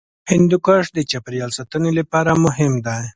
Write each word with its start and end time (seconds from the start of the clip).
هندوکش 0.31 0.85
د 0.93 0.99
چاپیریال 1.11 1.51
ساتنې 1.57 1.91
لپاره 1.99 2.31
مهم 2.45 2.73
دی. 2.85 3.01